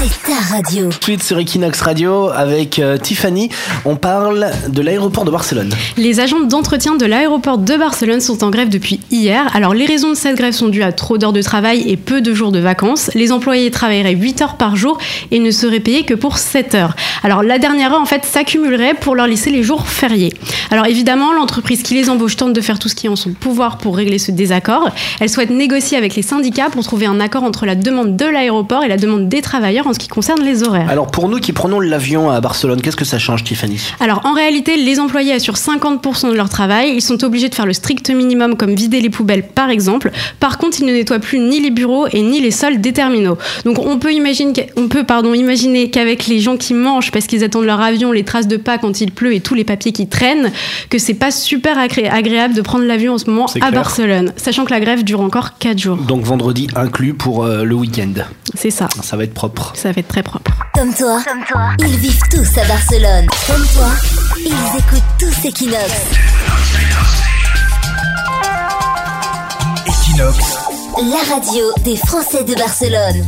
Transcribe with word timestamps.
c'est 0.00 0.22
ta 0.22 0.54
radio. 0.54 0.88
Suite 1.02 1.22
sur 1.22 1.38
Equinox 1.38 1.78
Radio 1.82 2.30
avec 2.30 2.78
euh, 2.78 2.96
Tiffany, 2.96 3.50
on 3.84 3.96
parle 3.96 4.50
de 4.68 4.80
l'aéroport 4.80 5.26
de 5.26 5.30
Barcelone. 5.30 5.70
Les 5.98 6.20
agents 6.20 6.40
d'entretien 6.40 6.94
de 6.94 7.04
l'aéroport 7.04 7.58
de 7.58 7.76
Barcelone 7.76 8.20
sont 8.20 8.42
en 8.42 8.48
grève 8.48 8.70
depuis 8.70 9.00
hier. 9.10 9.54
Alors 9.54 9.74
les 9.74 9.84
raisons 9.84 10.08
de 10.08 10.14
cette 10.14 10.36
grève 10.36 10.54
sont 10.54 10.68
dues 10.68 10.82
à 10.82 10.92
trop 10.92 11.18
d'heures 11.18 11.34
de 11.34 11.42
travail 11.42 11.84
et 11.86 11.98
peu 11.98 12.22
de 12.22 12.32
jours 12.32 12.50
de 12.50 12.58
vacances. 12.58 13.10
Les 13.14 13.30
employés 13.30 13.70
travailleraient 13.70 14.14
8 14.14 14.40
heures 14.40 14.56
par 14.56 14.74
jour 14.74 14.96
et 15.30 15.38
ne 15.38 15.50
seraient 15.50 15.80
payés 15.80 16.04
que 16.04 16.14
pour 16.14 16.38
7 16.38 16.74
heures. 16.74 16.96
Alors 17.22 17.42
la 17.42 17.58
dernière 17.58 17.92
heure 17.92 18.00
en 18.00 18.06
fait 18.06 18.24
s'accumulerait 18.24 18.94
pour 18.94 19.14
leur 19.14 19.26
laisser 19.26 19.50
les 19.50 19.62
jours 19.62 19.86
fériés. 19.86 20.32
Alors 20.70 20.86
évidemment, 20.86 21.34
l'entreprise 21.34 21.82
qui 21.82 21.92
les 21.92 22.08
embauche 22.08 22.36
tente 22.36 22.54
de 22.54 22.60
faire 22.62 22.78
tout 22.78 22.88
ce 22.88 22.94
qui 22.94 23.06
est 23.06 23.10
en 23.10 23.16
son 23.16 23.34
pouvoir 23.34 23.76
pour 23.76 23.96
régler 23.96 24.18
ce 24.18 24.30
désaccord. 24.30 24.88
Elle 25.20 25.28
souhaite 25.28 25.50
négocier 25.50 25.98
avec 25.98 26.14
les 26.14 26.22
syndicats 26.22 26.70
pour 26.70 26.84
trouver 26.84 27.04
un 27.04 27.20
accord 27.20 27.42
entre 27.42 27.66
la 27.66 27.74
demande 27.74 28.16
de 28.16 28.24
l'aéroport 28.24 28.82
et 28.82 28.88
la 28.88 28.96
demande 28.96 29.28
des 29.28 29.42
travailleurs 29.42 29.88
en 29.90 29.94
ce 29.94 29.98
qui 29.98 30.08
concerne 30.08 30.42
les 30.42 30.62
horaires. 30.62 30.88
Alors 30.88 31.08
pour 31.08 31.28
nous 31.28 31.38
qui 31.38 31.52
prenons 31.52 31.80
l'avion 31.80 32.30
à 32.30 32.40
Barcelone, 32.40 32.80
qu'est-ce 32.80 32.96
que 32.96 33.04
ça 33.04 33.18
change 33.18 33.44
Tiffany? 33.44 33.78
Alors 34.00 34.20
en 34.24 34.32
réalité, 34.32 34.76
les 34.76 34.98
employés 35.00 35.32
assurent 35.32 35.54
50% 35.56 36.30
de 36.30 36.34
leur 36.36 36.48
travail. 36.48 36.92
Ils 36.94 37.02
sont 37.02 37.22
obligés 37.24 37.48
de 37.48 37.54
faire 37.54 37.66
le 37.66 37.72
strict 37.72 38.10
minimum 38.10 38.56
comme 38.56 38.74
vider 38.74 39.00
les 39.00 39.10
poubelles 39.10 39.42
par 39.42 39.70
exemple. 39.70 40.10
Par 40.38 40.58
contre, 40.58 40.80
ils 40.80 40.86
ne 40.86 40.92
nettoient 40.92 41.18
plus 41.18 41.38
ni 41.38 41.60
les 41.60 41.70
bureaux 41.70 42.06
et 42.12 42.22
ni 42.22 42.40
les 42.40 42.50
sols 42.50 42.80
des 42.80 42.92
terminaux. 42.92 43.36
Donc 43.64 43.78
on 43.78 43.98
peut 43.98 44.12
imaginer, 44.12 44.70
on 44.76 44.88
peut, 44.88 45.04
pardon, 45.04 45.34
imaginer 45.34 45.90
qu'avec 45.90 46.26
les 46.26 46.40
gens 46.40 46.56
qui 46.56 46.74
mangent 46.74 47.10
parce 47.10 47.26
qu'ils 47.26 47.44
attendent 47.44 47.64
leur 47.66 47.80
avion, 47.80 48.12
les 48.12 48.24
traces 48.24 48.48
de 48.48 48.56
pas 48.56 48.78
quand 48.78 49.00
il 49.00 49.10
pleut 49.10 49.34
et 49.34 49.40
tous 49.40 49.54
les 49.54 49.64
papiers 49.64 49.92
qui 49.92 50.06
traînent, 50.06 50.50
que 50.88 50.98
c'est 50.98 51.14
pas 51.14 51.30
super 51.30 51.76
agré- 51.78 52.08
agréable 52.08 52.54
de 52.54 52.62
prendre 52.62 52.84
l'avion 52.84 53.14
en 53.14 53.18
ce 53.18 53.28
moment 53.28 53.46
à 53.46 53.52
clair. 53.52 53.72
Barcelone. 53.72 54.32
Sachant 54.36 54.64
que 54.64 54.70
la 54.70 54.80
grève 54.80 55.02
dure 55.04 55.20
encore 55.20 55.58
4 55.58 55.78
jours. 55.78 55.96
Donc 55.96 56.22
vendredi 56.22 56.68
inclus 56.76 57.14
pour 57.14 57.44
euh, 57.44 57.64
le 57.64 57.74
week-end. 57.74 58.12
C'est 58.54 58.70
ça. 58.70 58.88
Ça 59.02 59.16
va 59.16 59.24
être 59.24 59.34
propre. 59.34 59.72
Ça 59.80 59.92
va 59.92 60.00
être 60.00 60.08
très 60.08 60.22
propre. 60.22 60.50
Comme 60.74 60.92
toi, 60.92 61.22
ils 61.78 61.96
vivent 61.96 62.20
tous 62.30 62.58
à 62.58 62.66
Barcelone. 62.66 63.26
Comme 63.46 63.66
toi, 63.68 63.88
ils 64.36 64.78
écoutent 64.78 65.02
tous 65.18 65.48
Equinox. 65.48 65.90
Equinox, 69.86 70.58
La 70.98 71.34
radio 71.34 71.64
des 71.82 71.96
Français 71.96 72.44
de 72.44 72.54
Barcelone. 72.56 73.24